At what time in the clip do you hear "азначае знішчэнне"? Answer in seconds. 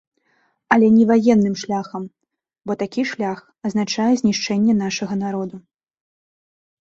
3.69-4.73